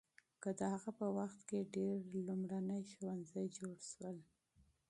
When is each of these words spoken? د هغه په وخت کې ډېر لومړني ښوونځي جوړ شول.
د 0.57 0.59
هغه 0.73 0.91
په 0.99 1.07
وخت 1.17 1.39
کې 1.49 1.69
ډېر 1.75 1.97
لومړني 2.27 2.81
ښوونځي 2.91 3.45
جوړ 3.57 3.77
شول. 3.91 4.17